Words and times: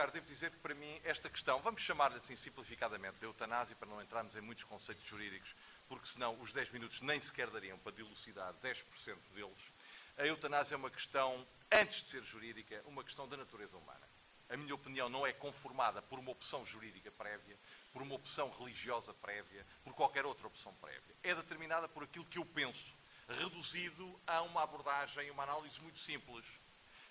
lugar, 0.00 0.10
devo 0.10 0.26
dizer 0.26 0.50
que 0.50 0.56
para 0.56 0.74
mim 0.74 0.98
esta 1.04 1.28
questão, 1.28 1.60
vamos 1.60 1.82
chamar-lhe 1.82 2.16
assim 2.16 2.34
simplificadamente 2.34 3.18
de 3.18 3.26
eutanásia, 3.26 3.76
para 3.76 3.88
não 3.88 4.00
entrarmos 4.00 4.34
em 4.34 4.40
muitos 4.40 4.64
conceitos 4.64 5.04
jurídicos, 5.04 5.54
porque 5.88 6.06
senão 6.06 6.40
os 6.40 6.54
10 6.54 6.70
minutos 6.70 7.02
nem 7.02 7.20
sequer 7.20 7.50
dariam 7.50 7.78
para 7.78 7.92
dilucidar 7.92 8.54
10% 8.62 8.84
deles. 9.34 9.58
A 10.16 10.24
eutanásia 10.26 10.74
é 10.74 10.78
uma 10.78 10.88
questão, 10.88 11.46
antes 11.70 12.02
de 12.02 12.08
ser 12.08 12.22
jurídica, 12.22 12.82
uma 12.86 13.04
questão 13.04 13.28
da 13.28 13.36
natureza 13.36 13.76
humana. 13.76 14.08
A 14.48 14.56
minha 14.56 14.74
opinião 14.74 15.10
não 15.10 15.26
é 15.26 15.34
conformada 15.34 16.00
por 16.00 16.18
uma 16.18 16.30
opção 16.30 16.64
jurídica 16.64 17.10
prévia, 17.10 17.56
por 17.92 18.00
uma 18.00 18.14
opção 18.14 18.50
religiosa 18.58 19.12
prévia, 19.12 19.66
por 19.84 19.92
qualquer 19.92 20.24
outra 20.24 20.46
opção 20.46 20.72
prévia. 20.80 21.14
É 21.22 21.34
determinada 21.34 21.86
por 21.88 22.04
aquilo 22.04 22.24
que 22.24 22.38
eu 22.38 22.46
penso, 22.46 22.96
reduzido 23.28 24.18
a 24.26 24.40
uma 24.40 24.62
abordagem, 24.62 25.30
uma 25.30 25.42
análise 25.42 25.78
muito 25.82 25.98
simples 25.98 26.46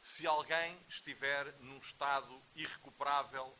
se 0.01 0.25
alguém 0.25 0.77
estiver 0.87 1.53
num 1.59 1.77
estado 1.77 2.41
irrecuperável, 2.55 3.55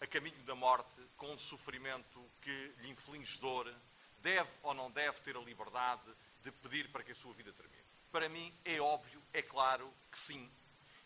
a 0.00 0.06
caminho 0.06 0.42
da 0.44 0.54
morte, 0.54 1.00
com 1.16 1.32
um 1.32 1.38
sofrimento 1.38 2.24
que 2.40 2.74
lhe 2.78 2.90
inflige 2.90 3.38
dor, 3.38 3.72
deve 4.18 4.50
ou 4.62 4.74
não 4.74 4.90
deve 4.90 5.20
ter 5.20 5.36
a 5.36 5.40
liberdade 5.40 6.10
de 6.42 6.50
pedir 6.50 6.90
para 6.90 7.02
que 7.02 7.12
a 7.12 7.14
sua 7.14 7.34
vida 7.34 7.52
termine? 7.52 7.84
Para 8.10 8.28
mim 8.28 8.52
é 8.64 8.80
óbvio, 8.80 9.22
é 9.32 9.42
claro 9.42 9.92
que 10.10 10.18
sim. 10.18 10.50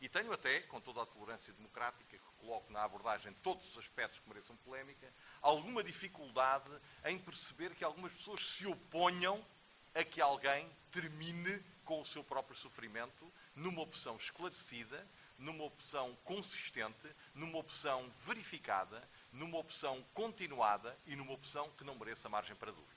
E 0.01 0.09
tenho 0.09 0.33
até, 0.33 0.61
com 0.61 0.81
toda 0.81 1.03
a 1.03 1.07
tolerância 1.07 1.53
democrática 1.55 2.19
que 2.19 2.25
coloco 2.39 2.71
na 2.73 2.85
abordagem 2.85 3.33
de 3.33 3.39
todos 3.41 3.67
os 3.71 3.79
aspectos 3.79 4.21
que 4.21 4.29
mereçam 4.29 4.57
polémica, 4.59 5.13
alguma 5.41 5.83
dificuldade 5.83 6.71
em 7.07 7.19
perceber 7.19 7.75
que 7.75 7.85
algumas 7.85 8.13
pessoas 8.13 8.41
se 8.47 8.67
oponham 8.67 9.45
a 9.95 10.05
que 10.05 10.21
alguém 10.21 10.69
termine 10.91 11.63
com 11.85 12.01
o 12.01 12.05
seu 12.05 12.25
próprio 12.25 12.57
sofrimento, 12.57 13.31
numa 13.55 13.83
opção 13.83 14.17
esclarecida, 14.17 15.07
numa 15.39 15.65
opção 15.65 16.17
consistente, 16.25 17.15
numa 17.35 17.59
opção 17.59 18.09
verificada, 18.27 19.07
numa 19.33 19.59
opção 19.59 20.05
continuada 20.15 20.97
e 21.07 21.15
numa 21.15 21.33
opção 21.33 21.71
que 21.73 21.85
não 21.85 21.95
mereça 21.95 22.29
margem 22.29 22.57
para 22.57 22.73
dúvidas. 22.73 22.95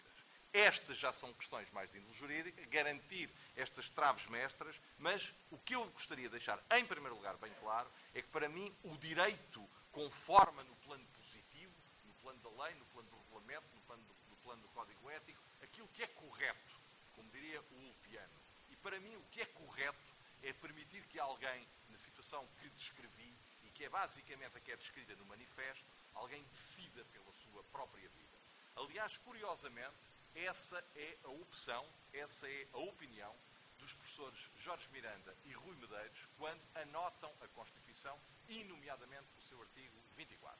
Estas 0.53 0.97
já 0.97 1.11
são 1.11 1.33
questões 1.33 1.69
mais 1.71 1.91
de 1.91 1.99
índole 1.99 2.15
jurídica, 2.15 2.65
garantir 2.67 3.29
estas 3.55 3.89
traves 3.89 4.25
mestras, 4.27 4.79
mas 4.97 5.33
o 5.51 5.57
que 5.57 5.75
eu 5.75 5.85
gostaria 5.89 6.25
de 6.25 6.31
deixar 6.31 6.63
em 6.71 6.85
primeiro 6.85 7.15
lugar 7.15 7.35
bem 7.37 7.51
claro 7.59 7.89
é 8.13 8.21
que 8.21 8.29
para 8.29 8.47
mim 8.47 8.73
o 8.83 8.97
direito 8.97 9.67
conforma 9.91 10.63
no 10.63 10.75
plano 10.77 11.05
positivo, 11.07 11.73
no 12.05 12.13
plano 12.15 12.39
da 12.39 12.63
lei, 12.63 12.75
no 12.75 12.85
plano 12.85 13.09
do 13.09 13.17
regulamento, 13.17 13.67
no 13.75 13.81
plano 13.81 14.03
do, 14.03 14.15
no 14.29 14.37
plano 14.37 14.61
do 14.61 14.67
código 14.69 15.09
ético, 15.09 15.43
aquilo 15.61 15.87
que 15.89 16.03
é 16.03 16.07
correto, 16.07 16.86
como 17.17 17.29
diria 17.31 17.61
o 17.61 17.75
Ulpiano, 17.75 18.47
para 18.87 19.01
mim, 19.01 19.17
o 19.17 19.23
que 19.31 19.41
é 19.41 19.45
correto 19.45 19.99
é 20.41 20.53
permitir 20.53 21.03
que 21.07 21.19
alguém, 21.19 21.67
na 21.89 21.97
situação 21.97 22.47
que 22.61 22.69
descrevi, 22.69 23.37
e 23.65 23.69
que 23.71 23.83
é 23.83 23.89
basicamente 23.89 24.57
a 24.57 24.61
que 24.61 24.71
é 24.71 24.77
descrita 24.77 25.13
no 25.17 25.25
manifesto, 25.25 25.83
alguém 26.13 26.41
decida 26.43 27.03
pela 27.11 27.29
sua 27.33 27.61
própria 27.65 28.07
vida. 28.07 28.37
Aliás, 28.77 29.17
curiosamente, 29.17 29.97
essa 30.35 30.81
é 30.95 31.17
a 31.25 31.27
opção, 31.27 31.85
essa 32.13 32.49
é 32.49 32.67
a 32.71 32.77
opinião 32.77 33.35
dos 33.77 33.91
professores 33.91 34.39
Jorge 34.63 34.87
Miranda 34.93 35.35
e 35.43 35.51
Rui 35.51 35.75
Medeiros 35.75 36.25
quando 36.37 36.61
anotam 36.75 37.29
a 37.41 37.47
Constituição 37.49 38.17
e, 38.47 38.63
nomeadamente, 38.63 39.27
o 39.37 39.41
seu 39.41 39.61
artigo 39.61 39.97
24. 40.15 40.57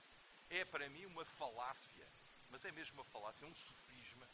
É 0.49 0.65
para 0.65 0.89
mim 0.89 1.05
uma 1.05 1.23
falácia, 1.23 2.05
mas 2.49 2.65
é 2.65 2.73
mesmo 2.73 2.95
uma 2.95 3.05
falácia, 3.05 3.47
um 3.47 3.55
sofisma, 3.55 4.27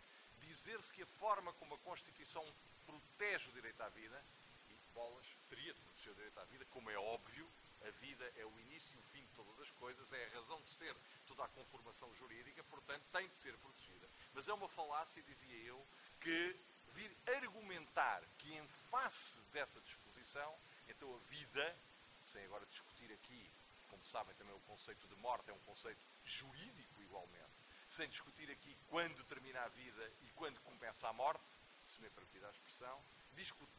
dizer-se 0.48 0.92
que 0.94 1.04
a 1.04 1.06
forma 1.06 1.54
como 1.54 1.76
a 1.76 1.80
Constituição 1.80 2.46
protege 2.86 3.50
o 3.50 3.54
direito 3.54 3.82
à 3.82 3.90
vida, 3.90 4.24
e 4.70 4.76
bolas 4.94 5.26
teria 5.50 5.74
de 5.74 5.80
proteger 5.82 6.12
o 6.12 6.16
direito 6.16 6.40
à 6.40 6.46
vida, 6.46 6.66
como 6.66 6.90
é 6.90 6.98
óbvio, 6.98 7.50
a 7.86 7.90
vida 7.90 8.34
é 8.38 8.46
o 8.46 8.60
início 8.60 8.96
e 8.96 9.00
o 9.00 9.04
fim 9.04 9.22
de 9.26 9.32
todas 9.34 9.60
as 9.60 9.70
coisas, 9.72 10.14
é 10.14 10.26
a 10.26 10.30
razão 10.30 10.62
de 10.62 10.72
ser 10.72 10.96
toda 11.28 11.44
a 11.44 11.48
conformação 11.50 12.14
jurídica, 12.16 12.64
portanto 12.66 13.04
tem 13.12 13.28
de 13.28 13.36
ser 13.36 13.58
protegida. 13.58 14.10
Mas 14.34 14.48
é 14.48 14.54
uma 14.54 14.70
falácia, 14.70 15.22
dizia 15.24 15.58
eu, 15.58 15.86
que 16.20 16.56
vir 16.94 17.16
argumentar 17.36 18.24
que 18.38 18.54
em 18.54 18.68
face 18.68 19.42
dessa 19.52 19.82
disposição, 19.82 20.58
então 20.88 21.14
a 21.14 21.18
vida, 21.20 21.78
sem 22.24 22.44
agora 22.46 22.66
discutir 22.68 23.12
aqui, 23.12 23.52
como 23.90 24.04
sabem 24.04 24.36
também 24.36 24.56
o 24.56 24.60
conceito 24.62 25.08
de 25.08 25.16
morte 25.18 25.50
é 25.50 25.54
um 25.54 25.60
conceito 25.60 26.02
jurídico 26.24 27.02
igualmente, 27.02 27.63
sem 27.94 28.10
discutir 28.10 28.50
aqui 28.50 28.76
quando 28.90 29.24
termina 29.26 29.62
a 29.62 29.68
vida 29.68 30.12
e 30.24 30.30
quando 30.32 30.60
começa 30.62 31.08
a 31.08 31.14
morte, 31.14 31.44
se 31.86 32.02
me 32.02 32.08
é 32.08 32.10
permitida 32.10 32.48
a 32.48 32.50
expressão, 32.50 33.00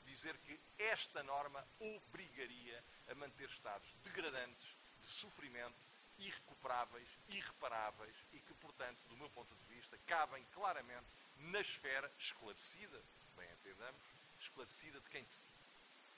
dizer 0.04 0.36
que 0.38 0.58
esta 0.78 1.22
norma 1.24 1.66
obrigaria 1.80 2.84
a 3.10 3.14
manter 3.16 3.48
estados 3.48 3.92
degradantes 4.04 4.76
de 5.00 5.06
sofrimento, 5.06 5.74
irrecuperáveis, 6.18 7.08
irreparáveis 7.28 8.14
e 8.32 8.38
que, 8.38 8.54
portanto, 8.54 8.98
do 9.08 9.16
meu 9.16 9.28
ponto 9.30 9.52
de 9.52 9.74
vista, 9.74 9.98
cabem 10.06 10.44
claramente 10.52 11.06
na 11.38 11.60
esfera 11.60 12.10
esclarecida, 12.16 13.02
bem 13.36 13.50
entendamos, 13.50 14.00
esclarecida 14.40 15.00
de 15.00 15.08
quem. 15.08 15.26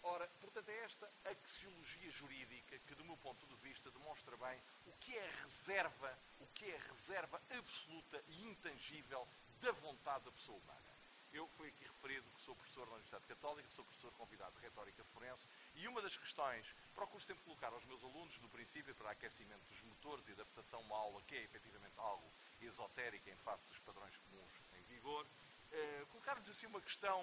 Ora, 0.09 0.29
portanto, 0.41 0.69
é 0.69 0.85
esta 0.85 1.11
axiologia 1.25 2.11
jurídica 2.13 2.79
que, 2.87 2.95
do 2.95 3.05
meu 3.05 3.17
ponto 3.17 3.45
de 3.45 3.57
vista, 3.57 3.91
demonstra 3.91 4.37
bem 4.37 4.63
o 4.87 4.93
que 5.01 5.17
é 5.17 5.31
reserva, 5.43 6.17
o 6.39 6.47
que 6.55 6.71
é 6.71 6.77
reserva 6.77 7.43
absoluta 7.51 8.23
e 8.29 8.45
intangível 8.45 9.27
da 9.61 9.73
vontade 9.73 10.25
da 10.25 10.31
pessoa 10.31 10.59
humana. 10.59 10.97
Eu 11.33 11.49
fui 11.49 11.69
aqui 11.69 11.83
referido 11.83 12.31
que 12.31 12.41
sou 12.41 12.55
professor 12.55 12.87
na 12.87 12.93
Universidade 12.95 13.27
Católica, 13.27 13.69
sou 13.69 13.85
professor 13.85 14.13
convidado 14.13 14.55
de 14.55 14.63
retórica 14.63 15.03
forense 15.07 15.45
e 15.75 15.89
uma 15.89 16.01
das 16.01 16.17
questões 16.17 16.73
procuro 16.95 17.23
sempre 17.23 17.43
colocar 17.43 17.73
aos 17.73 17.85
meus 17.87 18.03
alunos, 18.05 18.39
no 18.39 18.49
princípio, 18.49 18.95
para 18.95 19.11
aquecimento 19.11 19.65
dos 19.69 19.83
motores 19.83 20.29
e 20.29 20.33
adaptação 20.33 20.79
a 20.79 20.83
uma 20.83 20.97
aula 20.97 21.23
que 21.23 21.35
é 21.35 21.43
efetivamente 21.43 21.99
algo 21.99 22.33
esotérico 22.61 23.29
em 23.29 23.37
face 23.37 23.67
dos 23.67 23.79
padrões 23.81 24.17
comuns 24.19 24.53
em 24.79 24.83
vigor, 24.85 25.27
eh, 25.73 26.07
colocar-lhes 26.11 26.49
assim 26.49 26.67
uma 26.67 26.81
questão 26.81 27.21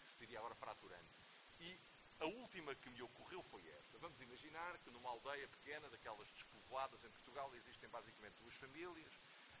que 0.00 0.08
se 0.08 0.18
diria 0.18 0.38
agora 0.38 0.54
fraturante. 0.54 1.24
E 1.60 1.78
a 2.20 2.26
última 2.26 2.74
que 2.74 2.90
me 2.90 3.02
ocorreu 3.02 3.42
foi 3.42 3.66
esta. 3.78 3.98
Vamos 3.98 4.20
imaginar 4.20 4.78
que 4.78 4.90
numa 4.90 5.10
aldeia 5.10 5.48
pequena, 5.48 5.88
daquelas 5.90 6.30
despovoadas 6.32 7.04
em 7.04 7.10
Portugal, 7.10 7.54
existem 7.54 7.88
basicamente 7.88 8.34
duas 8.40 8.54
famílias 8.54 9.12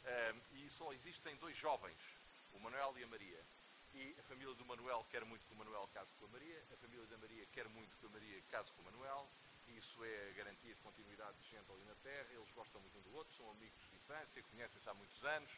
eh, 0.04 0.34
e 0.52 0.70
só 0.70 0.92
existem 0.92 1.36
dois 1.36 1.56
jovens, 1.56 1.98
o 2.52 2.58
Manuel 2.60 2.96
e 2.98 3.04
a 3.04 3.06
Maria. 3.06 3.44
E 3.94 4.16
a 4.18 4.22
família 4.24 4.54
do 4.54 4.64
Manuel 4.64 5.06
quer 5.10 5.24
muito 5.24 5.46
que 5.46 5.52
o 5.52 5.56
Manuel 5.56 5.88
case 5.92 6.12
com 6.14 6.24
a 6.24 6.28
Maria, 6.28 6.64
a 6.72 6.76
família 6.76 7.06
da 7.06 7.18
Maria 7.18 7.46
quer 7.46 7.68
muito 7.68 7.96
que 7.96 8.06
a 8.06 8.08
Maria 8.08 8.42
case 8.50 8.72
com 8.72 8.82
o 8.82 8.84
Manuel, 8.84 9.30
isso 9.68 10.04
é 10.04 10.30
a 10.30 10.32
garantia 10.32 10.74
de 10.74 10.80
continuidade 10.80 11.38
de 11.38 11.48
gente 11.48 11.70
ali 11.70 11.84
na 11.84 11.94
Terra, 11.96 12.28
eles 12.32 12.50
gostam 12.52 12.80
muito 12.80 12.98
um 12.98 13.02
do 13.02 13.14
outro, 13.14 13.34
são 13.34 13.48
amigos 13.50 13.88
de 13.88 13.96
infância, 13.96 14.42
conhecem-se 14.44 14.88
há 14.88 14.94
muitos 14.94 15.24
anos. 15.24 15.50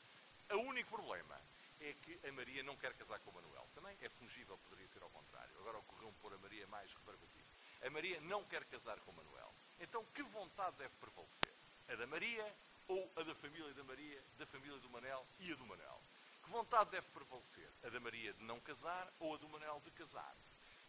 O 0.51 0.59
único 0.59 0.91
problema 0.91 1.41
é 1.81 1.93
que 1.95 2.21
a 2.27 2.33
Maria 2.33 2.63
não 2.63 2.77
quer 2.77 2.93
casar 2.95 3.19
com 3.21 3.31
o 3.31 3.35
Manuel. 3.35 3.69
Também 3.75 3.97
é 4.01 4.09
fungível, 4.09 4.59
poderia 4.59 4.89
ser 4.89 5.03
ao 5.03 5.11
contrário. 5.11 5.55
Agora 5.61 5.79
ocorreu-me 5.79 6.15
pôr 6.17 6.33
a 6.33 6.39
Maria 6.39 6.67
mais 6.69 6.93
rebarbativa. 6.93 7.47
A 7.83 7.91
Maria 7.91 8.21
não 8.23 8.45
quer 8.45 8.65
casar 8.65 8.99
com 9.01 9.11
o 9.11 9.15
Manuel. 9.15 9.55
Então 9.81 10.05
que 10.15 10.23
vontade 10.23 10.77
deve 10.77 10.95
prevalecer? 10.97 11.53
A 11.89 11.95
da 11.95 12.07
Maria 12.07 12.57
ou 12.89 13.13
a 13.17 13.23
da 13.23 13.35
família 13.35 13.73
da 13.75 13.85
Maria, 13.85 14.23
da 14.39 14.47
família 14.47 14.79
do 14.79 14.91
Manel 14.91 15.27
e 15.41 15.53
a 15.53 15.55
do 15.55 15.67
Manel? 15.67 16.01
Que 16.43 16.51
vontade 16.51 16.91
deve 16.91 17.07
prevalecer? 17.09 17.69
A 17.85 17.89
da 17.89 18.01
Maria 18.01 18.33
de 18.33 18.45
não 18.45 18.61
casar 18.61 19.13
ou 19.19 19.35
a 19.35 19.39
do 19.39 19.49
Manel 19.49 19.81
de 19.85 19.91
casar? 19.93 20.37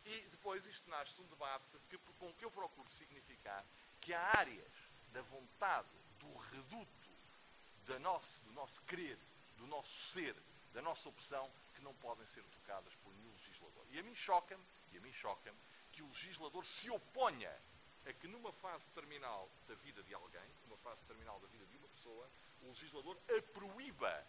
E 0.06 0.22
depois 0.30 0.66
isto 0.66 0.90
nasce 0.90 1.20
um 1.20 1.28
debate 1.28 1.76
que, 1.90 1.98
com 1.98 2.34
que 2.34 2.46
eu 2.46 2.52
procuro 2.52 2.90
significar 2.90 3.66
que 4.00 4.14
há 4.14 4.38
áreas 4.38 4.74
da 5.12 5.22
vontade, 5.24 5.90
do 6.20 6.34
reduto 6.38 7.10
da 7.86 8.00
nosso, 8.00 8.44
do 8.46 8.52
nosso 8.52 8.82
querer, 8.84 9.18
do 9.58 9.68
nosso 9.68 10.12
ser, 10.12 10.36
da 10.78 10.82
nossa 10.84 11.10
opção, 11.10 11.52
que 11.74 11.82
não 11.82 11.94
podem 11.96 12.24
ser 12.28 12.44
tocadas 12.44 12.94
por 12.98 13.12
nenhum 13.16 13.32
legislador. 13.32 13.84
E 13.90 13.98
a 13.98 14.04
mim 14.04 14.14
choca-me, 14.14 14.64
e 14.92 14.98
a 15.00 15.02
mim 15.02 15.12
choca-me, 15.12 15.58
que 15.92 16.04
o 16.04 16.08
legislador 16.08 16.64
se 16.64 16.88
oponha 16.92 17.52
a 18.06 18.14
que 18.14 18.28
numa 18.28 18.52
fase 18.52 18.88
terminal 18.92 19.50
da 19.68 19.74
vida 19.74 20.04
de 20.04 20.14
alguém, 20.14 20.50
numa 20.68 20.78
fase 20.78 21.02
terminal 21.06 21.40
da 21.40 21.48
vida 21.48 21.66
de 21.66 21.78
uma 21.78 21.88
pessoa, 21.88 22.30
o 22.62 22.68
legislador 22.68 23.18
a 23.28 23.42
proíba 23.54 24.24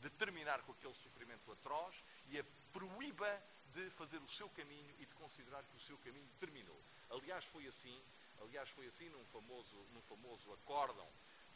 de 0.00 0.08
terminar 0.08 0.62
com 0.62 0.72
aquele 0.72 0.94
sofrimento 0.94 1.52
atroz 1.52 1.94
e 2.30 2.38
a 2.38 2.44
proíba 2.72 3.42
de 3.74 3.90
fazer 3.90 4.22
o 4.22 4.28
seu 4.28 4.48
caminho 4.48 4.94
e 5.00 5.04
de 5.04 5.14
considerar 5.16 5.62
que 5.64 5.76
o 5.76 5.80
seu 5.80 5.98
caminho 5.98 6.30
terminou. 6.38 6.80
Aliás, 7.10 7.44
foi 7.44 7.66
assim, 7.66 8.02
aliás, 8.40 8.70
foi 8.70 8.86
assim 8.86 9.10
num 9.10 9.24
famoso, 9.26 9.76
num 9.92 10.00
famoso 10.00 10.50
acórdão 10.54 11.06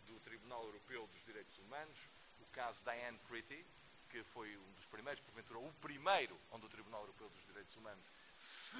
do 0.07 0.21
Tribunal 0.21 0.67
Europeu 0.67 1.07
dos 1.07 1.25
Direitos 1.25 1.57
Humanos, 1.61 1.99
o 2.43 2.47
caso 2.53 2.85
Diane 2.85 3.19
Pretty, 3.27 3.65
que 4.15 4.23
foi 4.23 4.57
um 4.57 4.73
dos 4.75 4.87
primeiros, 4.87 5.21
porventura 5.25 5.59
o 5.59 5.73
primeiro, 5.83 6.39
onde 6.53 6.65
o 6.65 6.69
Tribunal 6.69 7.01
Europeu 7.01 7.29
dos 7.29 7.45
Direitos 7.47 7.75
Humanos 7.75 8.05
se 8.39 8.79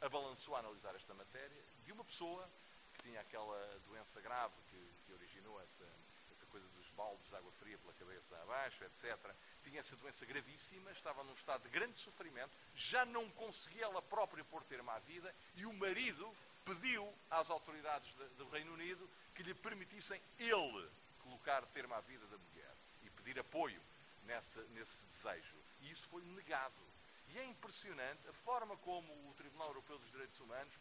abalançou 0.00 0.54
a 0.54 0.60
analisar 0.60 0.94
esta 0.94 1.12
matéria, 1.14 1.64
de 1.84 1.90
uma 1.90 2.04
pessoa 2.04 2.48
que 2.94 3.02
tinha 3.02 3.20
aquela 3.20 3.58
doença 3.88 4.20
grave 4.20 4.54
que, 4.70 4.78
que 5.04 5.12
originou 5.14 5.60
essa, 5.62 5.84
essa 6.30 6.46
coisa 6.46 6.64
dos 6.68 6.86
baldes 6.90 7.28
de 7.28 7.34
água 7.34 7.50
fria 7.58 7.76
pela 7.78 7.92
cabeça 7.94 8.40
abaixo, 8.42 8.84
etc. 8.84 9.18
Tinha 9.64 9.80
essa 9.80 9.96
doença 9.96 10.24
gravíssima, 10.24 10.92
estava 10.92 11.24
num 11.24 11.32
estado 11.32 11.62
de 11.62 11.70
grande 11.70 11.98
sofrimento, 11.98 12.52
já 12.76 13.04
não 13.04 13.28
conseguia 13.30 13.86
ela 13.86 14.00
própria 14.00 14.44
pôr 14.44 14.62
termo 14.62 14.92
à 14.92 15.00
vida 15.00 15.34
e 15.56 15.66
o 15.66 15.72
marido 15.72 16.32
pediu 16.64 17.12
às 17.28 17.50
autoridades 17.50 18.12
do 18.36 18.48
Reino 18.50 18.74
Unido 18.74 19.10
que 19.34 19.42
lhe 19.42 19.54
permitissem 19.54 20.22
ele 20.38 20.88
colocar 21.24 21.66
termo 21.66 21.94
à 21.94 22.00
vida 22.00 22.24
da 22.28 22.38
mulher 22.38 22.74
e 23.02 23.10
pedir 23.10 23.40
apoio 23.40 23.82
nessa, 24.28 24.62
nesse 24.74 25.04
desejo. 25.06 25.56
E 25.80 25.90
isso 25.90 26.06
foi 26.08 26.22
negado. 26.22 26.86
E 27.28 27.38
é 27.38 27.44
impressionante 27.44 28.28
a 28.28 28.32
forma 28.32 28.76
como 28.76 29.12
o 29.28 29.34
Tribunal 29.34 29.68
Europeu 29.68 29.98
dos 29.98 30.10
Direitos 30.10 30.38
Humanos 30.38 30.72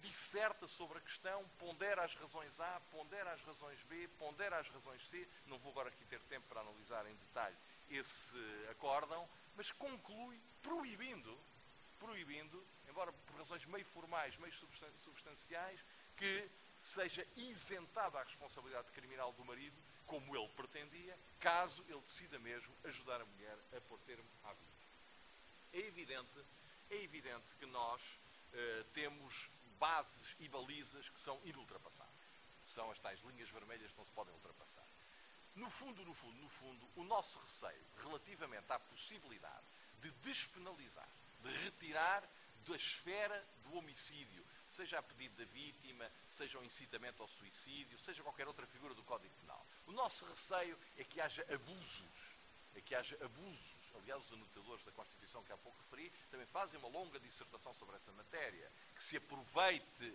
disserta 0.00 0.68
sobre 0.68 0.98
a 0.98 1.00
questão, 1.00 1.48
pondera 1.58 2.04
as 2.04 2.14
razões 2.14 2.60
A, 2.60 2.80
pondera 2.90 3.32
as 3.32 3.40
razões 3.42 3.82
B, 3.84 4.06
pondera 4.18 4.58
as 4.58 4.68
razões 4.68 5.02
C. 5.08 5.26
Não 5.46 5.58
vou 5.58 5.72
agora 5.72 5.88
aqui 5.88 6.04
ter 6.04 6.20
tempo 6.22 6.46
para 6.48 6.60
analisar 6.60 7.06
em 7.06 7.14
detalhe 7.16 7.56
esse 7.90 8.36
acórdão, 8.70 9.28
mas 9.56 9.72
conclui 9.72 10.40
proibindo, 10.62 11.38
proibindo, 11.98 12.62
embora 12.88 13.12
por 13.12 13.36
razões 13.36 13.64
meio 13.66 13.84
formais, 13.86 14.36
meio 14.36 14.52
substanciais, 14.96 15.82
que 16.16 16.50
seja 16.80 17.26
isentada 17.36 18.18
a 18.18 18.24
responsabilidade 18.24 18.90
criminal 18.92 19.32
do 19.32 19.44
marido, 19.44 19.76
como 20.06 20.36
ele 20.36 20.48
pretendia, 20.48 21.18
caso 21.40 21.84
ele 21.88 22.00
decida 22.00 22.38
mesmo 22.38 22.74
ajudar 22.84 23.20
a 23.20 23.24
mulher 23.26 23.58
a 23.76 23.80
pôr 23.82 23.98
termo 24.00 24.28
à 24.44 24.52
vida. 24.52 24.76
É 25.72 25.78
evidente, 25.80 26.44
é 26.90 27.02
evidente 27.02 27.44
que 27.58 27.66
nós 27.66 28.00
uh, 28.00 28.84
temos 28.92 29.50
bases 29.78 30.34
e 30.40 30.48
balizas 30.48 31.08
que 31.10 31.20
são 31.20 31.40
inultrapassáveis. 31.44 32.14
São 32.64 32.90
as 32.90 32.98
tais 32.98 33.20
linhas 33.22 33.48
vermelhas 33.50 33.92
que 33.92 33.98
não 33.98 34.04
se 34.04 34.12
podem 34.12 34.34
ultrapassar. 34.34 34.86
No 35.54 35.70
fundo, 35.70 36.04
no 36.04 36.14
fundo, 36.14 36.38
no 36.38 36.48
fundo, 36.48 36.88
o 36.96 37.04
nosso 37.04 37.38
receio 37.40 37.86
relativamente 38.02 38.70
à 38.72 38.78
possibilidade 38.78 39.64
de 40.00 40.10
despenalizar, 40.10 41.08
de 41.40 41.50
retirar 41.64 42.22
da 42.64 42.76
esfera 42.76 43.48
do 43.64 43.74
homicídio, 43.76 44.44
seja 44.66 44.98
a 44.98 45.02
pedido 45.02 45.36
da 45.36 45.44
vítima, 45.44 46.10
seja 46.26 46.58
o 46.58 46.64
incitamento 46.64 47.22
ao 47.22 47.28
suicídio, 47.28 47.98
seja 47.98 48.22
qualquer 48.22 48.46
outra 48.46 48.66
figura 48.66 48.94
do 48.94 49.04
Código 49.04 49.34
Penal. 49.40 49.66
O 49.86 49.92
nosso 49.92 50.24
receio 50.26 50.78
é 50.96 51.04
que 51.04 51.20
haja 51.20 51.44
abusos, 51.52 52.36
é 52.74 52.80
que 52.80 52.94
haja 52.94 53.16
abusos 53.24 53.76
aliás, 53.98 54.24
os 54.24 54.32
anotadores 54.32 54.84
da 54.84 54.92
Constituição 54.92 55.42
que 55.42 55.52
há 55.52 55.56
pouco 55.56 55.78
referi, 55.78 56.10
também 56.30 56.46
fazem 56.46 56.78
uma 56.78 56.88
longa 56.88 57.18
dissertação 57.20 57.72
sobre 57.74 57.96
essa 57.96 58.12
matéria, 58.12 58.70
que 58.94 59.02
se, 59.02 59.16
aproveite, 59.16 60.14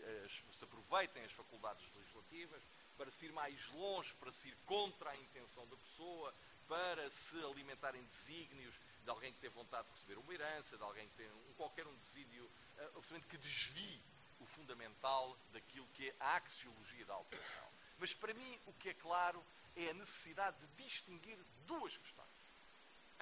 se 0.51 0.63
aproveitem 0.63 1.23
as 1.23 1.31
faculdades 1.31 1.83
legislativas 1.95 2.61
para 2.97 3.09
se 3.09 3.25
ir 3.25 3.31
mais 3.31 3.67
longe, 3.69 4.13
para 4.15 4.31
se 4.31 4.49
ir 4.49 4.55
contra 4.65 5.09
a 5.09 5.17
intenção 5.17 5.67
da 5.67 5.75
pessoa, 5.75 6.33
para 6.71 7.09
se 7.09 7.37
alimentarem 7.43 8.01
desígnios 8.05 8.73
de 9.03 9.09
alguém 9.09 9.33
que 9.33 9.41
tem 9.41 9.49
vontade 9.49 9.85
de 9.89 9.93
receber 9.93 10.17
uma 10.17 10.33
herança, 10.33 10.77
de 10.77 10.83
alguém 10.83 11.05
que 11.09 11.15
tem 11.17 11.29
um, 11.29 11.53
qualquer 11.57 11.85
um 11.85 11.93
desígnio 11.97 12.49
uh, 12.95 13.21
que 13.27 13.37
desvie 13.37 14.01
o 14.39 14.45
fundamental 14.45 15.37
daquilo 15.51 15.85
que 15.89 16.07
é 16.07 16.15
a 16.17 16.37
axiologia 16.37 17.05
da 17.05 17.13
alteração. 17.13 17.67
Mas 17.99 18.13
para 18.13 18.33
mim 18.33 18.59
o 18.67 18.73
que 18.75 18.87
é 18.87 18.93
claro 18.93 19.43
é 19.75 19.89
a 19.89 19.93
necessidade 19.95 20.65
de 20.65 20.83
distinguir 20.85 21.37
duas 21.67 21.97
questões. 21.97 22.29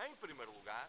Em 0.07 0.15
primeiro 0.17 0.53
lugar, 0.53 0.87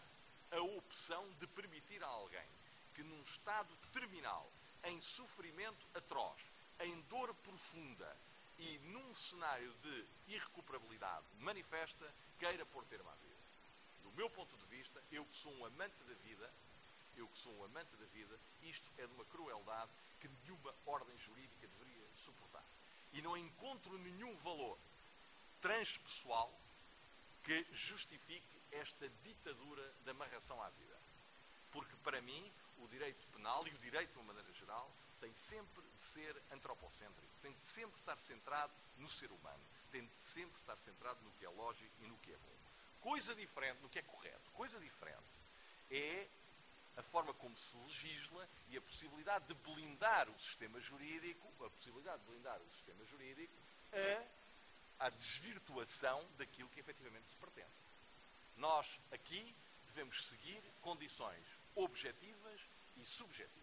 a 0.51 0.61
opção 0.61 1.27
de 1.39 1.47
permitir 1.47 2.03
a 2.03 2.07
alguém 2.07 2.47
que 2.93 3.01
num 3.01 3.23
estado 3.23 3.75
terminal, 3.91 4.47
em 4.83 5.01
sofrimento 5.01 5.87
atroz, 5.95 6.39
em 6.81 7.01
dor 7.09 7.33
profunda 7.33 8.15
e 8.61 8.77
num 8.89 9.15
cenário 9.15 9.73
de 9.81 10.05
irrecuperabilidade 10.27 11.25
manifesta, 11.39 12.13
queira 12.37 12.63
pôr 12.67 12.85
termo 12.85 13.09
à 13.09 13.15
vida. 13.15 13.41
Do 14.03 14.11
meu 14.11 14.29
ponto 14.29 14.55
de 14.55 14.65
vista, 14.65 15.01
eu 15.11 15.25
que 15.25 15.35
sou 15.35 15.51
um 15.53 15.65
amante 15.65 15.95
da 16.03 16.13
vida, 16.13 16.53
eu 17.17 17.27
que 17.27 17.37
sou 17.37 17.51
um 17.57 17.63
amante 17.63 17.95
da 17.95 18.05
vida, 18.05 18.39
isto 18.61 18.89
é 18.99 19.07
de 19.07 19.13
uma 19.13 19.25
crueldade 19.25 19.91
que 20.19 20.27
nenhuma 20.27 20.73
ordem 20.85 21.17
jurídica 21.17 21.67
deveria 21.67 22.07
suportar. 22.23 22.63
E 23.13 23.21
não 23.21 23.35
encontro 23.35 23.97
nenhum 23.97 24.35
valor 24.37 24.77
transpessoal 25.59 26.53
que 27.43 27.65
justifique 27.71 28.61
esta 28.71 29.09
ditadura 29.23 29.93
da 30.05 30.11
amarração 30.11 30.61
à 30.61 30.69
vida. 30.69 30.97
Porque, 31.71 31.95
para 31.97 32.21
mim, 32.21 32.51
o 32.77 32.87
direito 32.87 33.25
penal 33.33 33.67
e 33.67 33.71
o 33.71 33.77
direito 33.79 34.11
de 34.11 34.19
uma 34.19 34.33
maneira 34.33 34.53
geral 34.53 34.91
tem 35.21 35.33
sempre 35.33 35.81
de 35.81 36.03
ser 36.03 36.35
antropocêntrico, 36.51 37.31
tem 37.41 37.53
de 37.53 37.63
sempre 37.63 37.97
estar 37.99 38.19
centrado 38.19 38.73
no 38.97 39.07
ser 39.07 39.31
humano, 39.31 39.63
tem 39.91 40.05
de 40.05 40.19
sempre 40.19 40.59
estar 40.59 40.75
centrado 40.77 41.21
no 41.23 41.31
que 41.31 41.45
é 41.45 41.49
lógico 41.49 41.91
e 42.01 42.07
no 42.07 42.17
que 42.17 42.33
é 42.33 42.37
bom. 42.37 42.57
Coisa 42.99 43.33
diferente, 43.35 43.81
no 43.81 43.89
que 43.89 43.99
é 43.99 44.01
correto, 44.01 44.51
coisa 44.51 44.79
diferente 44.79 45.41
é 45.91 46.27
a 46.97 47.03
forma 47.03 47.33
como 47.35 47.55
se 47.57 47.77
legisla 47.77 48.49
e 48.69 48.77
a 48.77 48.81
possibilidade 48.81 49.45
de 49.45 49.53
blindar 49.53 50.29
o 50.29 50.39
sistema 50.39 50.79
jurídico, 50.79 51.47
a 51.63 51.69
possibilidade 51.69 52.21
de 52.21 52.29
blindar 52.29 52.59
o 52.61 52.71
sistema 52.71 53.05
jurídico 53.05 53.53
a, 54.99 55.05
a 55.05 55.09
desvirtuação 55.09 56.25
daquilo 56.37 56.69
que 56.69 56.79
efetivamente 56.79 57.27
se 57.29 57.35
pretende. 57.35 57.69
Nós 58.57 58.99
aqui 59.11 59.55
devemos 59.85 60.27
seguir 60.27 60.61
condições 60.81 61.43
objetivas 61.75 62.61
e 62.97 63.05
subjetivas. 63.05 63.61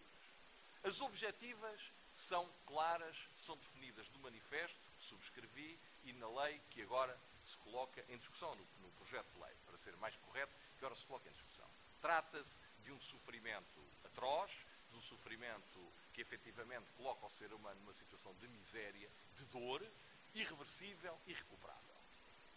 As 0.83 1.01
objetivas 1.01 1.91
são 2.13 2.49
claras, 2.65 3.15
são 3.35 3.57
definidas 3.57 4.09
no 4.09 4.19
manifesto 4.19 4.79
que 4.97 5.03
subscrevi 5.03 5.79
e 6.03 6.13
na 6.13 6.27
lei 6.41 6.61
que 6.69 6.81
agora 6.81 7.17
se 7.43 7.57
coloca 7.57 8.03
em 8.09 8.17
discussão, 8.17 8.55
no, 8.55 8.67
no 8.81 8.91
projeto 8.91 9.31
de 9.33 9.39
lei, 9.39 9.55
para 9.65 9.77
ser 9.77 9.95
mais 9.97 10.15
correto, 10.17 10.53
que 10.77 10.85
agora 10.85 10.95
se 10.95 11.05
coloca 11.05 11.27
em 11.29 11.33
discussão. 11.33 11.67
Trata-se 12.01 12.59
de 12.83 12.91
um 12.91 12.99
sofrimento 12.99 13.83
atroz, 14.05 14.51
de 14.91 14.97
um 14.97 15.01
sofrimento 15.01 15.93
que 16.13 16.21
efetivamente 16.21 16.91
coloca 16.93 17.25
o 17.25 17.29
ser 17.29 17.53
humano 17.53 17.79
numa 17.81 17.93
situação 17.93 18.33
de 18.35 18.47
miséria, 18.47 19.09
de 19.35 19.45
dor, 19.45 19.85
irreversível 20.33 21.17
e 21.27 21.33
recuperável. 21.33 21.95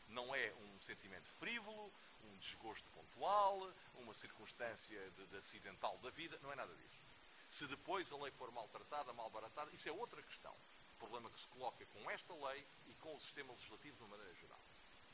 Não 0.08 0.34
é 0.34 0.52
um 0.54 0.80
sentimento 0.80 1.28
frívolo, 1.28 1.92
um 2.25 2.36
desgosto 2.38 2.88
pontual, 2.90 3.72
uma 3.94 4.14
circunstância 4.14 5.10
de, 5.10 5.26
de 5.26 5.36
acidental 5.36 5.96
da 5.98 6.10
vida, 6.10 6.38
não 6.42 6.52
é 6.52 6.56
nada 6.56 6.75
disso. 6.75 7.12
Se 7.52 7.66
depois 7.66 8.10
a 8.10 8.16
lei 8.16 8.31
for 8.31 8.50
maltratada, 8.50 9.12
malbaratada, 9.12 9.70
isso 9.75 9.87
é 9.87 9.93
outra 9.93 10.22
questão. 10.22 10.54
Problema 10.99 11.28
que 11.28 11.38
se 11.38 11.46
coloca 11.49 11.84
com 11.84 12.10
esta 12.10 12.32
lei 12.32 12.66
e 12.88 12.94
com 12.94 13.14
o 13.14 13.20
sistema 13.20 13.52
legislativo 13.52 13.94
de 13.94 14.02
uma 14.04 14.16
maneira 14.16 14.34
geral. 14.40 14.58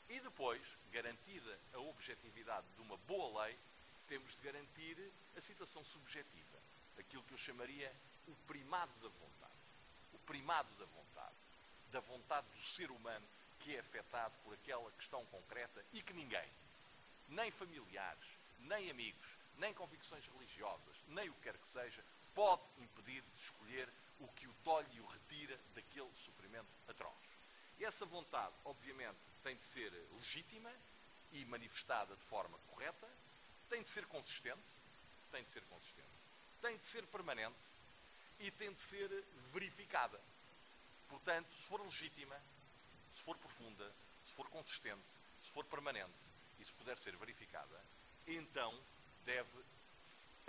E 0.07 0.21
depois, 0.21 0.61
garantida 0.89 1.59
a 1.73 1.79
objetividade 1.79 2.65
de 2.77 2.81
uma 2.81 2.95
boa 2.99 3.43
lei, 3.43 3.59
temos 4.07 4.33
de 4.33 4.41
garantir 4.41 5.11
a 5.35 5.41
situação 5.41 5.83
subjetiva. 5.83 6.57
Aquilo 6.97 7.23
que 7.23 7.33
eu 7.33 7.37
chamaria 7.37 7.93
o 8.25 8.33
primado 8.47 8.93
da 9.01 9.09
vontade. 9.09 9.59
O 10.13 10.19
primado 10.19 10.73
da 10.75 10.85
vontade. 10.85 11.35
Da 11.91 11.99
vontade 11.99 12.47
do 12.55 12.63
ser 12.63 12.89
humano 12.89 13.27
que 13.59 13.75
é 13.75 13.79
afetado 13.79 14.33
por 14.45 14.53
aquela 14.53 14.89
questão 14.93 15.25
concreta 15.25 15.83
e 15.91 16.01
que 16.01 16.13
ninguém, 16.13 16.49
nem 17.27 17.51
familiares, 17.51 18.29
nem 18.59 18.89
amigos, 18.89 19.27
nem 19.57 19.73
convicções 19.73 20.25
religiosas, 20.27 20.95
nem 21.09 21.29
o 21.29 21.33
que 21.33 21.41
quer 21.41 21.57
que 21.57 21.67
seja, 21.67 22.01
pode 22.39 22.63
impedir 22.77 23.21
de 23.21 23.37
escolher 23.37 23.89
o 24.17 24.27
que 24.29 24.47
o 24.47 24.53
tolhe 24.63 24.87
e 24.93 25.01
o 25.01 25.05
retira 25.05 25.59
daquele 25.75 26.09
sofrimento 26.23 26.69
atroz. 26.87 27.13
Essa 27.77 28.05
vontade, 28.05 28.55
obviamente, 28.63 29.19
tem 29.43 29.57
de 29.57 29.63
ser 29.65 29.91
legítima 30.13 30.71
e 31.33 31.43
manifestada 31.43 32.15
de 32.15 32.21
forma 32.21 32.57
correta, 32.69 33.09
tem 33.67 33.83
de 33.83 33.89
ser 33.89 34.05
consistente, 34.05 34.71
tem 35.29 35.43
de 35.43 35.51
ser 35.51 35.65
consistente, 35.65 36.07
tem 36.61 36.77
de 36.77 36.85
ser 36.85 37.05
permanente 37.07 37.59
e 38.39 38.49
tem 38.51 38.71
de 38.71 38.79
ser 38.79 39.09
verificada. 39.51 40.17
Portanto, 41.09 41.51
se 41.51 41.63
for 41.63 41.81
legítima, 41.81 42.41
se 43.17 43.21
for 43.21 43.37
profunda, 43.37 43.93
se 44.25 44.31
for 44.33 44.47
consistente, 44.47 45.11
se 45.43 45.51
for 45.51 45.65
permanente 45.65 46.31
e 46.57 46.63
se 46.63 46.71
puder 46.71 46.97
ser 46.97 47.17
verificada, 47.17 47.83
então 48.25 48.73
deve 49.25 49.61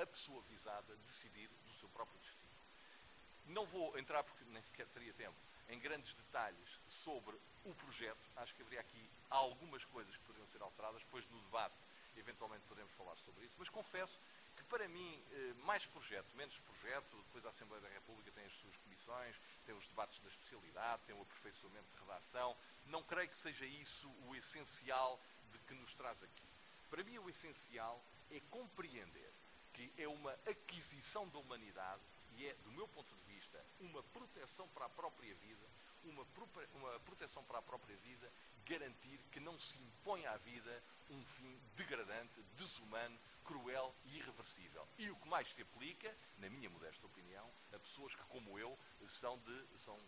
a 0.01 0.07
pessoa 0.07 0.41
visada 0.43 0.97
decidir 0.97 1.49
do 1.49 1.71
seu 1.71 1.89
próprio 1.91 2.19
destino. 2.21 2.51
Não 3.47 3.67
vou 3.67 3.99
entrar, 3.99 4.23
porque 4.23 4.45
nem 4.47 4.63
sequer 4.63 4.87
teria 4.89 5.13
tempo, 5.15 5.37
em 5.69 5.79
grandes 5.79 6.15
detalhes 6.15 6.81
sobre 6.89 7.37
o 7.65 7.75
projeto. 7.75 8.21
Acho 8.37 8.55
que 8.55 8.63
haveria 8.63 8.81
aqui 8.81 9.11
algumas 9.29 9.85
coisas 9.85 10.17
que 10.17 10.25
poderiam 10.25 10.49
ser 10.49 10.63
alteradas, 10.63 11.03
depois 11.03 11.29
no 11.31 11.41
debate 11.43 11.75
eventualmente 12.17 12.65
podemos 12.69 12.93
falar 12.93 13.17
sobre 13.17 13.45
isso, 13.45 13.57
mas 13.59 13.69
confesso 13.69 14.19
que 14.57 14.63
para 14.65 14.87
mim, 14.89 15.25
eh, 15.33 15.55
mais 15.65 15.87
projeto, 15.87 16.27
menos 16.37 16.59
projeto, 16.61 17.17
depois 17.25 17.45
a 17.47 17.49
Assembleia 17.49 17.83
da 17.83 17.89
República 17.89 18.31
tem 18.33 18.45
as 18.45 18.53
suas 18.53 18.77
comissões, 18.79 19.37
tem 19.65 19.75
os 19.75 19.89
debates 19.89 20.19
da 20.19 20.29
especialidade, 20.29 21.03
tem 21.07 21.17
o 21.17 21.23
aperfeiçoamento 21.23 21.87
de 21.95 22.01
redação, 22.01 22.57
não 22.87 23.03
creio 23.03 23.29
que 23.29 23.39
seja 23.39 23.65
isso 23.65 24.11
o 24.27 24.35
essencial 24.35 25.21
de 25.51 25.59
que 25.61 25.75
nos 25.75 25.95
traz 25.95 26.23
aqui. 26.23 26.47
Para 26.91 27.05
mim, 27.05 27.19
o 27.19 27.31
essencial 27.31 28.03
é 28.31 28.41
compreender 28.51 29.30
que 29.73 29.93
é 29.97 30.09
uma 30.09 30.33
aquisição 30.47 31.29
da 31.29 31.39
humanidade 31.39 32.03
e 32.37 32.47
é, 32.47 32.55
do 32.65 32.73
meu 32.73 32.89
ponto 32.89 33.15
de 33.15 33.23
vista, 33.35 33.65
uma 33.81 34.03
proteção 34.03 34.69
para 34.69 34.87
a 34.87 34.89
própria 34.89 35.35
vida, 35.35 35.67
uma, 36.05 36.27
uma 36.75 37.01
proteção 37.01 37.45
para 37.45 37.59
a 37.59 37.63
própria 37.63 37.97
vida, 37.97 38.33
garantir 38.65 39.19
que 39.31 39.41
não 39.41 39.59
se 39.59 39.79
impõe 39.79 40.27
à 40.27 40.37
vida 40.37 40.83
um 41.11 41.25
fim 41.25 41.61
degradante, 41.77 42.41
desumano, 42.57 43.19
cruel 43.45 43.95
e 44.05 44.19
irreversível. 44.19 44.87
E 44.99 45.11
o 45.11 45.17
que 45.17 45.29
mais 45.29 45.53
se 45.53 45.63
aplica, 45.63 46.15
na 46.39 46.49
minha 46.49 46.71
modesta 46.71 47.07
opinião, 47.07 47.51
a 47.73 47.79
pessoas 47.79 48.15
que, 48.15 48.23
como 48.25 48.59
eu, 48.59 48.79
são, 49.07 49.39
de, 49.39 49.79
são 49.79 49.99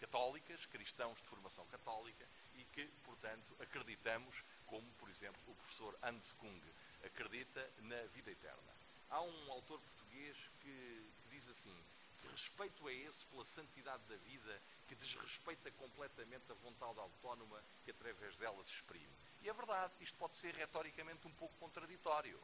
católicas, 0.00 0.66
cristãos 0.66 1.18
de 1.18 1.28
formação 1.28 1.66
católica 1.66 2.26
e 2.54 2.64
que, 2.66 2.86
portanto, 3.04 3.56
acreditamos, 3.60 4.44
como, 4.66 4.86
por 4.94 5.08
exemplo, 5.08 5.40
o 5.46 5.54
professor 5.54 5.98
Hans 6.02 6.32
Kung 6.32 6.60
acredita 7.04 7.68
na 7.78 8.02
vida 8.06 8.30
eterna. 8.30 8.81
Há 9.12 9.20
um 9.20 9.52
autor 9.52 9.78
português 9.78 10.36
que, 10.62 11.12
que 11.22 11.28
diz 11.28 11.46
assim: 11.46 11.76
que 12.22 12.28
respeito 12.28 12.88
é 12.88 12.94
esse 12.94 13.26
pela 13.26 13.44
santidade 13.44 14.02
da 14.08 14.16
vida 14.16 14.62
que 14.88 14.94
desrespeita 14.94 15.70
completamente 15.72 16.50
a 16.50 16.54
vontade 16.54 16.98
autónoma 16.98 17.62
que 17.84 17.90
através 17.90 18.36
dela 18.38 18.64
se 18.64 18.72
exprime? 18.72 19.12
E 19.42 19.50
é 19.50 19.52
verdade, 19.52 19.92
isto 20.00 20.16
pode 20.16 20.36
ser 20.36 20.54
retoricamente 20.54 21.26
um 21.26 21.32
pouco 21.32 21.54
contraditório. 21.58 22.40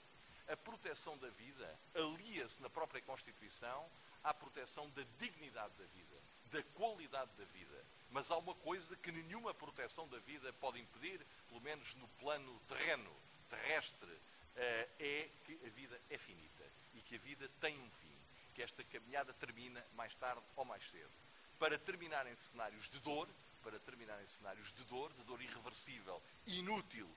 A 0.47 0.57
proteção 0.59 1.17
da 1.17 1.31
vida 1.31 1.79
alia-se 1.95 2.61
na 2.61 2.69
própria 2.69 3.01
Constituição 3.01 3.91
à 4.23 4.35
proteção 4.35 4.91
da 4.91 5.03
dignidade 5.19 5.73
da 5.75 5.85
vida, 5.87 6.17
da 6.47 6.63
qualidade 6.75 7.31
da 7.39 7.45
vida. 7.45 7.85
Mas 8.11 8.31
há 8.31 8.37
uma 8.37 8.55
coisa 8.57 8.95
que 8.97 9.11
nenhuma 9.11 9.55
proteção 9.55 10.07
da 10.09 10.19
vida 10.19 10.53
pode 10.55 10.81
impedir, 10.81 11.25
pelo 11.49 11.63
menos 11.63 11.95
no 11.95 12.09
plano 12.21 12.61
terreno, 12.69 13.15
terrestre, 13.49 14.21
é 14.63 15.29
que 15.45 15.61
a 15.65 15.71
vida 15.71 16.01
é 16.11 16.19
finita 16.19 16.65
e 16.95 17.01
que 17.01 17.15
a 17.15 17.19
vida 17.19 17.49
tem 17.61 17.79
um 17.79 17.91
fim, 17.91 18.17
que 18.55 18.63
esta 18.63 18.83
caminhada 18.85 19.33
termina 19.35 19.85
mais 19.95 20.15
tarde 20.17 20.43
ou 20.57 20.65
mais 20.65 20.83
cedo. 20.91 21.11
Para 21.59 21.79
terminar 21.79 22.27
em 22.27 22.37
cenários 22.37 22.89
de 22.91 22.99
dor, 23.01 23.29
para 23.63 23.79
terminar 23.81 24.21
em 24.23 24.27
cenários 24.27 24.73
de 24.73 24.85
dor, 24.85 25.13
de 25.13 25.23
dor 25.25 25.41
irreversível, 25.43 26.23
inútil 26.47 27.09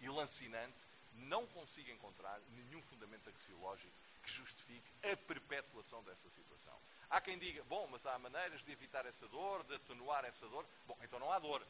e 0.00 0.08
lancinante, 0.08 0.86
não 1.14 1.46
consigo 1.48 1.90
encontrar 1.90 2.40
nenhum 2.50 2.82
fundamento 2.82 3.28
axiológico 3.28 3.92
que 4.22 4.30
justifique 4.30 4.90
a 5.10 5.16
perpetuação 5.16 6.02
dessa 6.04 6.28
situação. 6.30 6.78
Há 7.10 7.20
quem 7.20 7.38
diga, 7.38 7.64
bom, 7.64 7.88
mas 7.90 8.04
há 8.06 8.18
maneiras 8.18 8.64
de 8.64 8.72
evitar 8.72 9.06
essa 9.06 9.26
dor, 9.28 9.64
de 9.64 9.74
atenuar 9.74 10.24
essa 10.24 10.46
dor. 10.48 10.66
Bom, 10.86 10.96
então 11.02 11.18
não 11.18 11.32
há 11.32 11.38
dor. 11.38 11.66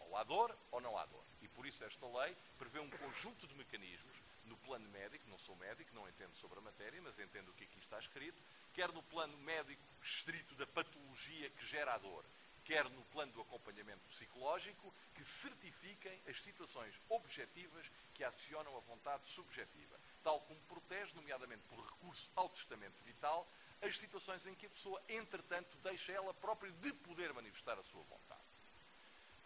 Ou 0.00 0.16
há 0.16 0.22
dor 0.22 0.56
ou 0.70 0.80
não 0.80 0.96
há 0.96 1.06
dor. 1.06 1.24
E 1.40 1.48
por 1.48 1.66
isso 1.66 1.82
esta 1.84 2.06
lei 2.06 2.36
prevê 2.58 2.78
um 2.78 2.90
conjunto 2.90 3.46
de 3.46 3.54
mecanismos 3.54 4.25
no 4.46 4.56
plano 4.58 4.88
médico, 4.90 5.28
não 5.28 5.38
sou 5.38 5.56
médico, 5.56 5.94
não 5.94 6.08
entendo 6.08 6.34
sobre 6.36 6.58
a 6.58 6.62
matéria, 6.62 7.00
mas 7.02 7.18
entendo 7.18 7.50
o 7.50 7.54
que 7.54 7.64
aqui 7.64 7.78
está 7.78 7.98
escrito, 7.98 8.40
quer 8.74 8.92
no 8.92 9.02
plano 9.04 9.36
médico 9.38 9.82
estrito 10.02 10.54
da 10.54 10.66
patologia 10.66 11.50
que 11.50 11.66
gera 11.66 11.94
a 11.94 11.98
dor, 11.98 12.24
quer 12.64 12.84
no 12.90 13.02
plano 13.06 13.32
do 13.32 13.40
acompanhamento 13.40 14.04
psicológico, 14.08 14.92
que 15.14 15.24
certifiquem 15.24 16.20
as 16.28 16.42
situações 16.42 16.94
objetivas 17.08 17.90
que 18.12 18.24
acionam 18.24 18.76
a 18.76 18.80
vontade 18.80 19.28
subjetiva, 19.28 19.98
tal 20.22 20.40
como 20.40 20.60
protege, 20.62 21.14
nomeadamente 21.14 21.62
por 21.68 21.78
recurso 21.78 22.30
ao 22.34 22.48
testamento 22.48 23.02
vital, 23.04 23.46
as 23.82 23.98
situações 23.98 24.46
em 24.46 24.54
que 24.54 24.66
a 24.66 24.70
pessoa, 24.70 25.00
entretanto, 25.08 25.76
deixa 25.78 26.12
ela 26.12 26.34
própria 26.34 26.72
de 26.72 26.92
poder 26.92 27.32
manifestar 27.32 27.78
a 27.78 27.82
sua 27.82 28.02
vontade. 28.02 28.40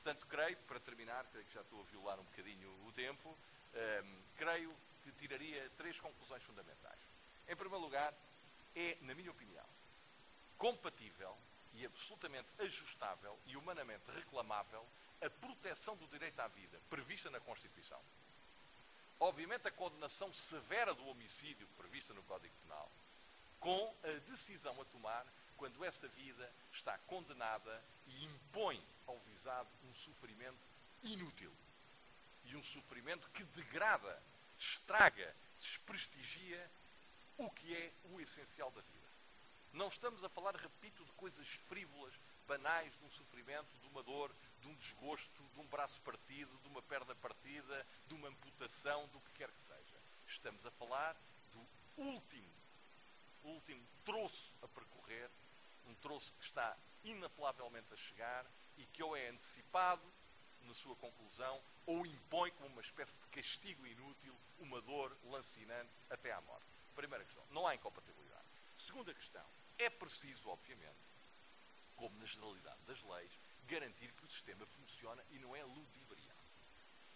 Portanto, 0.02 0.26
creio, 0.28 0.57
para 0.59 0.80
terminar, 0.80 1.26
creio 1.26 1.45
que 1.45 1.52
já 1.52 1.61
estou 1.61 1.80
a 1.80 1.85
violar 1.85 2.19
um 2.19 2.25
bocadinho 2.25 2.71
o 2.87 2.92
tempo, 2.92 3.37
um, 3.75 4.23
creio 4.37 4.75
que 5.02 5.12
tiraria 5.12 5.71
três 5.76 5.99
conclusões 6.00 6.42
fundamentais. 6.42 6.99
Em 7.49 7.57
primeiro 7.57 7.85
lugar, 7.85 8.14
é, 8.75 8.97
na 9.02 9.14
minha 9.14 9.30
opinião, 9.30 9.64
compatível 10.57 11.37
e 11.75 11.87
absolutamente 11.87 12.49
ajustável 12.59 13.38
e 13.47 13.57
humanamente 13.57 14.11
reclamável 14.11 14.87
a 15.23 15.30
proteção 15.30 15.97
do 15.97 16.07
direito 16.09 16.40
à 16.40 16.49
vida 16.49 16.80
prevista 16.88 17.30
na 17.30 17.40
Constituição. 17.40 18.00
Obviamente, 19.19 19.69
a 19.69 19.71
condenação 19.71 20.33
severa 20.33 20.95
do 20.95 21.07
homicídio 21.09 21.66
prevista 21.76 22.14
no 22.14 22.23
Código 22.23 22.54
Penal, 22.62 22.90
com 23.59 23.95
a 24.02 24.30
decisão 24.30 24.80
a 24.80 24.85
tomar 24.87 25.26
quando 25.59 25.85
essa 25.85 26.09
vida 26.09 26.50
está 26.73 26.97
condenada 27.00 27.83
e 28.09 28.25
impõe 28.25 28.83
ao 29.07 29.19
visado 29.21 29.69
um 29.90 29.95
sofrimento 29.95 30.57
inútil 31.02 31.52
e 32.47 32.57
um 32.57 32.62
sofrimento 32.62 33.28
que 33.30 33.45
degrada 33.45 34.23
estraga, 34.61 35.35
desprestigia 35.59 36.71
o 37.38 37.50
que 37.50 37.75
é 37.75 37.93
o 38.05 38.21
essencial 38.21 38.71
da 38.71 38.83
vida. 38.83 39.09
Não 39.73 39.88
estamos 39.88 40.23
a 40.23 40.29
falar, 40.29 40.55
repito, 40.55 41.05
de 41.05 41.12
coisas 41.12 41.49
frívolas, 41.49 42.12
banais, 42.47 42.93
de 42.99 43.05
um 43.05 43.11
sofrimento, 43.11 43.79
de 43.79 43.87
uma 43.88 44.02
dor, 44.02 44.35
de 44.61 44.69
um 44.69 44.75
desgosto, 44.75 45.43
de 45.55 45.61
um 45.61 45.67
braço 45.67 46.00
partido, 46.02 46.59
de 46.59 46.69
uma 46.69 46.83
perna 46.83 47.14
partida, 47.17 47.87
de 48.07 48.14
uma 48.14 48.29
amputação, 48.29 49.07
do 49.09 49.21
que 49.21 49.33
quer 49.35 49.50
que 49.50 49.62
seja. 49.62 50.00
Estamos 50.26 50.67
a 50.67 50.71
falar 50.73 51.17
do 51.52 51.67
último, 52.02 52.52
último 53.45 53.87
troço 54.05 54.52
a 54.62 54.69
percorrer, 54.69 55.31
um 55.87 55.95
troço 55.95 56.33
que 56.35 56.45
está 56.45 56.76
inapelavelmente 57.05 57.95
a 57.95 57.97
chegar 57.97 58.45
e 58.76 58.85
que 58.87 59.02
ou 59.02 59.17
é 59.17 59.29
antecipado 59.29 60.02
na 60.64 60.75
sua 60.75 60.97
conclusão 60.97 61.61
ou 61.87 62.07
impõe 62.07 62.50
como 62.52 62.69
uma 62.69 62.81
espécie 62.81 63.19
de 63.19 63.26
castigo 63.26 63.87
inútil 63.87 64.35
uma 64.59 64.81
dor 64.83 65.17
lancinante 65.25 65.90
até 66.09 66.33
à 66.33 66.40
morte. 66.43 66.67
Primeira 66.95 67.25
questão, 67.25 67.45
não 67.50 67.67
há 67.67 67.75
incompatibilidade. 67.75 68.45
Segunda 68.76 69.14
questão, 69.14 69.45
é 69.79 69.88
preciso, 69.88 70.49
obviamente, 70.49 70.99
como 71.97 72.19
na 72.19 72.26
generalidade 72.26 72.81
das 72.87 73.02
leis, 73.02 73.33
garantir 73.67 74.12
que 74.12 74.25
o 74.25 74.29
sistema 74.29 74.64
funciona 74.67 75.25
e 75.31 75.38
não 75.38 75.55
é 75.55 75.62
ludibriado. 75.64 76.40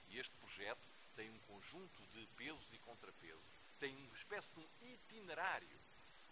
E 0.09 0.19
este 0.19 0.35
projeto 0.37 0.87
tem 1.17 1.31
um 1.31 1.39
conjunto 1.41 2.03
de 2.13 2.27
pesos 2.37 2.73
e 2.73 2.79
contrapesos, 2.79 3.45
tem 3.79 3.95
uma 3.97 4.15
espécie 4.15 4.51
de 4.51 4.61
um 4.61 4.69
itinerário 4.83 5.81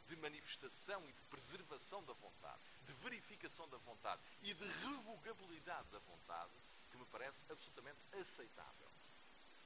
de 0.07 0.17
manifestação 0.17 1.03
e 1.09 1.13
de 1.13 1.23
preservação 1.31 2.03
da 2.05 2.13
vontade, 2.13 2.61
de 2.85 2.93
verificação 2.95 3.69
da 3.69 3.79
vontade 3.79 4.21
e 4.43 4.53
de 4.53 4.65
revogabilidade 4.65 5.89
da 5.89 5.99
vontade 6.01 6.53
que 6.93 6.99
me 6.99 7.07
parece 7.07 7.43
absolutamente 7.51 7.99
aceitável. 8.21 8.89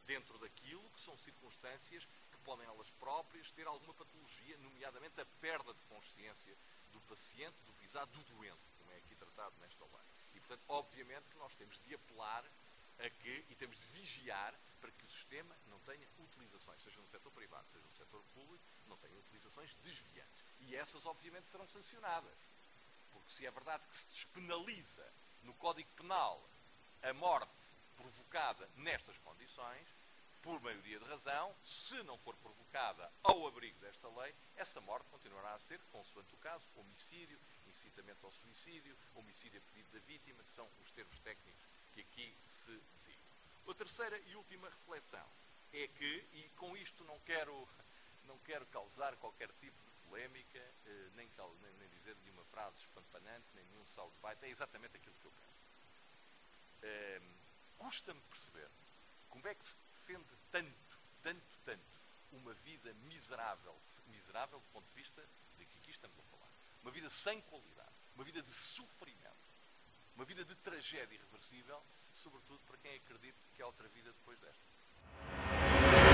Dentro 0.07 0.39
daquilo 0.39 0.89
que 0.91 1.01
são 1.01 1.17
circunstâncias 1.17 2.07
que 2.31 2.39
podem 2.45 2.65
elas 2.67 2.89
próprias 3.01 3.51
ter 3.51 3.67
alguma 3.67 3.93
patologia, 3.93 4.57
nomeadamente 4.59 5.21
a 5.21 5.27
perda 5.41 5.75
de 5.75 5.83
consciência 5.89 6.57
do 6.93 7.01
paciente, 7.03 7.61
do 7.67 7.73
visado, 7.83 8.11
do 8.13 8.23
doente, 8.37 8.63
como 8.79 8.93
é 8.93 8.99
aqui 8.99 9.17
tratado 9.17 9.55
nesta 9.61 9.85
lei. 9.85 10.07
E, 10.35 10.41
portanto, 10.41 10.63
obviamente 10.69 11.29
que 11.29 11.39
nós 11.39 11.53
temos 11.55 11.79
de 11.81 11.95
apelar 11.95 12.45
a 13.01 13.11
que, 13.11 13.45
e 13.51 13.55
temos 13.57 13.77
de 13.79 13.87
vigiar 13.87 14.55
para 14.81 14.91
que 14.93 15.05
o 15.05 15.09
sistema 15.09 15.55
não 15.67 15.79
tenha 15.81 16.07
utilizações, 16.19 16.81
seja 16.83 17.01
no 17.01 17.09
setor 17.09 17.33
privado, 17.33 17.69
seja 17.69 17.85
no 17.85 17.97
setor 17.97 18.23
público, 18.33 18.65
não 18.87 18.97
tenha 18.99 19.19
utilizações 19.19 19.75
desviantes. 19.83 20.45
E 20.61 20.77
essas, 20.77 21.05
obviamente, 21.05 21.47
serão 21.49 21.67
sancionadas. 21.69 22.39
Porque 23.13 23.33
se 23.33 23.45
é 23.45 23.51
verdade 23.51 23.85
que 23.87 23.97
se 23.97 24.07
despenaliza 24.07 25.13
no 25.43 25.53
Código 25.55 25.89
Penal 25.97 26.43
a 27.03 27.13
morte 27.15 27.77
provocada 27.97 28.69
nestas 28.77 29.17
condições, 29.19 29.87
por 30.43 30.61
maioria 30.61 30.99
de 30.99 31.05
razão, 31.07 31.55
se 31.65 32.01
não 32.05 32.17
for 32.19 32.37
provocada 32.37 33.11
ao 33.25 33.47
abrigo 33.49 33.79
desta 33.81 34.09
lei, 34.21 34.33
essa 34.57 34.81
morte 34.81 35.09
continuará 35.11 35.55
a 35.55 35.59
ser, 35.59 35.81
consoante 35.91 36.33
o 36.35 36.39
caso, 36.39 36.69
homicídio, 36.77 37.39
incitamento 37.67 38.25
ao 38.25 38.31
suicídio, 38.31 38.97
homicídio 39.17 39.59
a 39.61 39.73
pedido 39.73 39.91
da 39.93 39.99
vítima, 40.07 40.43
que 40.45 40.53
são 40.53 40.69
os 40.85 40.91
termos 40.93 41.19
técnicos 41.21 41.67
que 41.93 42.01
aqui 42.01 42.37
se 42.47 42.71
designam. 42.95 43.27
A 43.69 43.75
terceira 43.75 44.17
e 44.27 44.37
última 44.37 44.69
reflexão 44.69 45.27
é 45.73 45.89
que, 45.89 46.25
e 46.33 46.49
com 46.57 46.77
isto 46.77 47.03
não 47.05 47.19
quero, 47.21 47.69
não 48.25 48.39
quero 48.41 48.65
causar 48.67 49.17
qualquer 49.17 49.51
tipo 49.61 49.77
de 49.83 50.09
polémica, 50.09 50.59
eh, 50.59 51.11
nem, 51.17 51.29
nem 51.79 51.89
dizer 51.89 52.17
nenhuma 52.23 52.45
frase 52.45 52.81
espampanante, 52.81 53.47
nem 53.55 53.65
nenhum 53.65 53.85
soundbite, 53.87 54.45
é 54.45 54.49
exatamente 54.49 54.97
aquilo 54.97 55.17
que 55.21 55.25
eu 55.25 55.33
penso 55.33 55.47
eh, 56.83 57.21
custa-me 57.79 58.21
perceber 58.23 58.69
como 59.29 59.47
é 59.49 59.55
que 59.55 59.67
se 59.67 59.77
defende 59.77 60.35
tanto, 60.51 60.99
tanto, 61.23 61.59
tanto 61.65 61.97
uma 62.33 62.53
vida 62.55 62.93
miserável, 63.09 63.75
miserável 64.09 64.59
do 64.59 64.67
ponto 64.73 64.87
de 64.89 64.95
vista 64.95 65.23
de 65.59 65.65
que 65.67 65.79
aqui 65.79 65.91
estamos 65.91 66.19
a 66.19 66.23
falar. 66.23 66.51
Uma 66.83 66.91
vida 66.91 67.09
sem 67.09 67.41
qualidade, 67.43 67.93
uma 68.15 68.25
vida 68.25 68.43
de 68.43 68.51
sofrimento, 68.51 69.47
uma 70.15 70.25
vida 70.25 70.45
de 70.45 70.55
tragédia 70.57 71.17
irreversível, 71.17 71.83
sobretudo 72.13 72.61
para 72.67 72.79
quem 72.79 72.97
acredita 72.97 73.39
que 73.55 73.63
há 73.63 73.67
outra 73.67 73.89
vida 73.89 74.13
depois 74.13 74.39
desta. 74.41 76.06